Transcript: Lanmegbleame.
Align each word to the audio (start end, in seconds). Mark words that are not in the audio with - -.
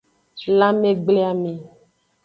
Lanmegbleame. 0.59 1.53